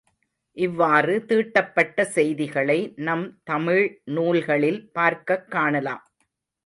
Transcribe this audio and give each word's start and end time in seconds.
இவ்வாறு 0.57 1.25
தீட்டப்பட்ட 1.25 2.05
செய்திகளை 2.05 2.93
நம் 2.95 3.39
தமிழ் 3.43 4.01
நூல்களில் 4.11 4.91
பார்க்கக் 4.91 5.51
காணலாம். 5.51 6.03